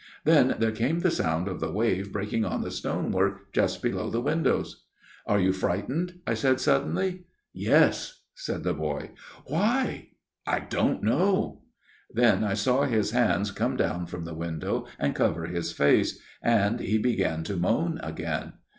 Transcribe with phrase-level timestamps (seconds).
[0.23, 4.19] Then there came the sound of the wave breaking on the stonework just below the
[4.19, 4.83] windows.
[5.27, 7.25] "'Are you frightened?' I said suddenly.
[7.69, 9.11] "'Yes/ said the boy.
[9.45, 10.09] "'Why?'"'
[10.57, 11.61] I don't know/"
[12.21, 16.79] Then I saw his hands come down from the window and cover his face, and
[16.79, 18.53] he began to moan again.